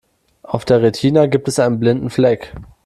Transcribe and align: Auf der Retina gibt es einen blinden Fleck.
Auf 0.41 0.65
der 0.65 0.81
Retina 0.81 1.27
gibt 1.27 1.47
es 1.47 1.59
einen 1.59 1.79
blinden 1.79 2.09
Fleck. 2.09 2.55